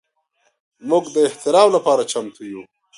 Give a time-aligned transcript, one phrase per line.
[0.89, 2.61] موږ د اختر لپاره چمتو یو.